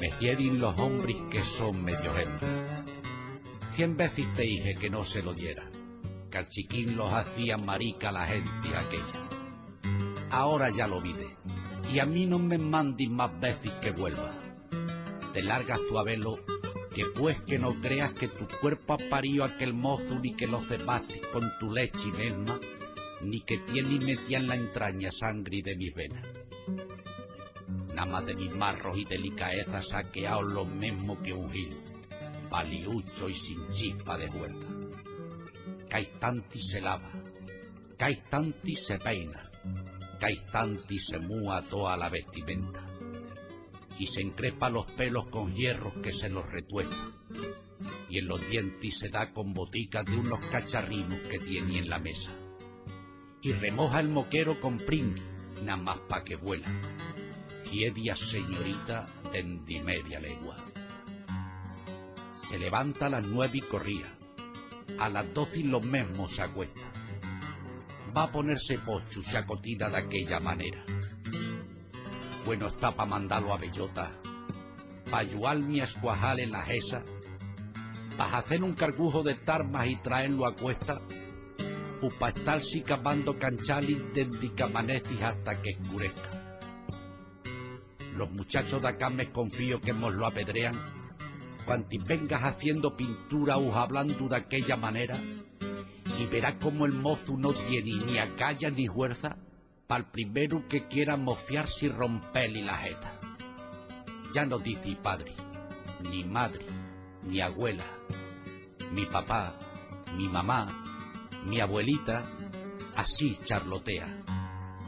[0.00, 2.84] Me quieren los hombres que son medio hembras.
[3.72, 5.70] Cien veces te dije que no se lo diera,
[6.30, 9.28] que al chiquín los hacía marica la gente aquella.
[10.30, 11.36] Ahora ya lo vide,
[11.92, 14.45] y a mí no me mandes más veces que vuelva.
[15.36, 16.38] Te largas tu avelo,
[16.94, 20.62] que pues que no creas que tu cuerpo ha parido aquel mozo ni que lo
[20.62, 22.58] cebaste con tu leche misma,
[23.20, 26.26] ni que tiene y metía en la entraña sangre de mis venas
[27.94, 31.76] nada más de mis marros y delicaezas saqueado lo mismo que un gil,
[32.48, 34.66] paliucho y sin chispa de huerta.
[35.88, 37.10] Caistanti se lava,
[37.98, 39.50] Caistanti se peina,
[40.18, 42.86] Caistanti se múa toda la vestimenta,
[43.98, 46.96] y se encrepa los pelos con hierros que se los retuesta,
[48.08, 51.98] y en los dientes se da con boticas de unos cacharrinos que tiene en la
[51.98, 52.32] mesa,
[53.42, 55.22] y remoja el moquero con pringui,
[55.62, 56.68] nada más pa' que vuela
[57.70, 60.56] quiedia señorita de media legua.
[62.30, 64.16] Se levanta a las nueve y corría.
[64.98, 66.80] A las doce y lo mismo se acuesta.
[68.16, 70.84] Va a ponerse pocho se acotina de aquella manera.
[72.46, 74.12] Bueno está pa' mandarlo a bellota,
[75.10, 77.02] pa' ayudar mi escuajal en la jesa,
[78.16, 81.00] pa' hacer un cargujo de tarmas y traerlo a cuesta,
[82.00, 86.60] o pa' estar sicapando canchali desde que amanece hasta que escurezca.
[88.14, 90.76] Los muchachos de acá me confío que nos lo apedrean.
[91.64, 95.20] Cuanti vengas haciendo pintura o hablando de aquella manera,
[96.16, 99.36] y verás como el mozo no tiene ni acalla ni fuerza
[99.94, 103.20] el primero que quiera mofiarse y romperle la jeta.
[104.34, 105.32] Ya no dice padre,
[106.10, 106.66] ni madre,
[107.22, 107.86] ni abuela,
[108.92, 109.58] mi papá,
[110.16, 110.66] mi mamá,
[111.44, 112.24] mi abuelita,
[112.96, 114.24] así charlotea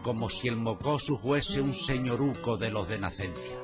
[0.03, 3.59] como si el mocoso fuese un señoruco de los de nacencia.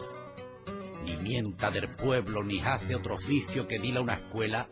[1.05, 4.69] Ni mienta del pueblo, ni hace otro oficio que dila una escuela,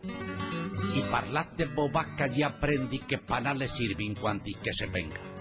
[0.93, 5.32] y parlar de bobasca ya aprendí que para le sirven cuanti que se venga.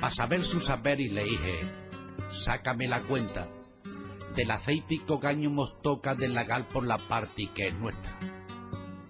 [0.00, 1.60] Pa' saber su saber y le dije,
[2.30, 3.48] sácame la cuenta
[4.34, 8.18] del aceite y cogaño mostoca del lagal por la parte que es nuestra.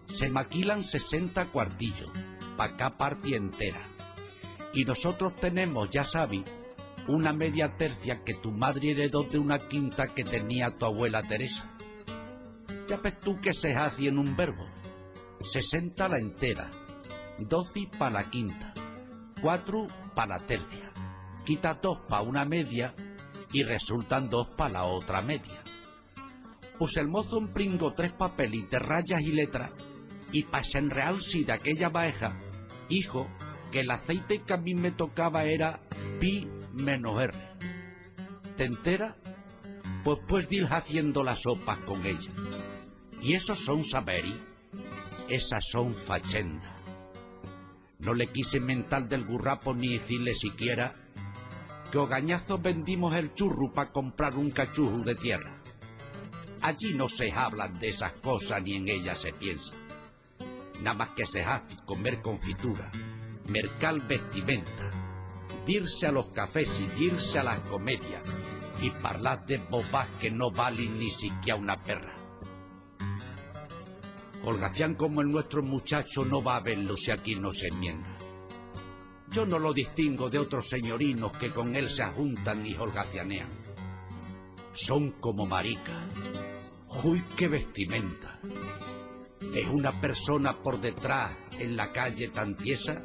[0.07, 2.11] Se maquilan sesenta cuartillos,
[2.57, 3.81] pa' acá parte entera
[4.73, 6.43] y nosotros tenemos, ya sabes,
[7.07, 11.75] una media tercia que tu madre heredó de una quinta que tenía tu abuela Teresa.
[12.87, 14.67] Ya ves tú que se hace en un verbo.
[15.43, 16.71] Sesenta la entera,
[17.39, 18.75] doce para la quinta,
[19.41, 20.93] cuatro para la tercia.
[21.45, 22.95] Quita dos para una media
[23.53, 25.63] y resultan dos para la otra media.
[26.79, 29.73] Pues el mozo empringó tres papelitos, rayas y letras
[30.33, 32.39] y para si de aquella baeja,
[32.89, 33.27] hijo,
[33.73, 35.81] que el aceite que a mí me tocaba era
[36.21, 37.33] pi menos R.
[38.57, 39.17] ¿Te entera?
[40.05, 42.31] Pues pues ir haciendo las sopas con ella.
[43.21, 44.41] Y esos son saberi,
[45.29, 46.78] esas son fachendas.
[48.09, 50.95] No le quise mental del burrapo ni decirle siquiera
[51.93, 55.63] que ogañazos vendimos el churro para comprar un cachujo de tierra.
[56.63, 59.77] Allí no se hablan de esas cosas ni en ellas se piensa.
[60.81, 62.91] Nada más que se hace comer confitura
[63.47, 64.91] mercal vestimenta,
[65.67, 68.23] dirse a los cafés y irse a las comedias
[68.81, 72.18] y parlar de bobas que no valen ni siquiera una perra.
[74.49, 78.17] Holgacián como el nuestro muchacho no va a verlo si aquí no se enmienda.
[79.31, 83.51] Yo no lo distingo de otros señorinos que con él se ajuntan y holgacianean.
[84.73, 86.03] Son como maricas.
[87.05, 88.41] ¡Uy, qué vestimenta!
[89.53, 93.05] Es una persona por detrás en la calle tan tiesa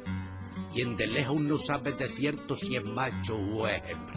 [0.72, 4.16] quien de lejos no sabe de cierto si es macho o es hembra.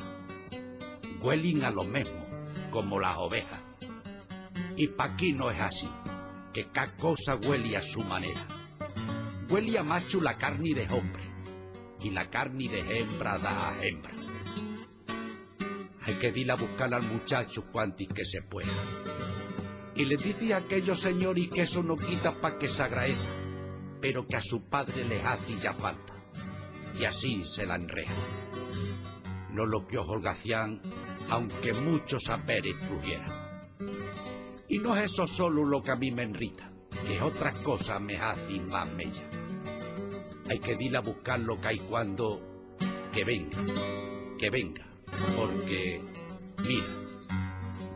[1.22, 2.26] Huelen a lo mismo,
[2.72, 3.60] como las ovejas.
[4.78, 5.90] Y pa' aquí no es así,
[6.58, 8.48] que cada cosa huele a su manera.
[9.48, 11.22] Huele a macho la carne de hombre,
[12.02, 14.12] y la carne de hembra da a hembra.
[16.02, 18.74] Hay que ir a buscar al muchacho cuantis que se pueda.
[19.94, 23.30] Y le dice a aquellos señores que eso no quita pa' que se agradezca,
[24.02, 26.16] pero que a su padre le hace ya falta
[27.00, 28.16] y así se la enreja.
[29.52, 30.82] No lo que holgacián,
[31.30, 33.47] aunque muchos saberes crujieran.
[34.70, 36.70] Y no es eso solo lo que a mí me enrita,
[37.08, 39.30] que otras cosas me hacen más mella.
[40.50, 42.42] Hay que ir a buscar lo que hay cuando
[43.14, 43.58] que venga,
[44.38, 44.86] que venga,
[45.38, 46.02] porque
[46.66, 46.88] mira,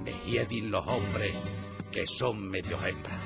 [0.04, 1.36] me hiedin los hombres
[1.92, 3.20] que son medio hembras.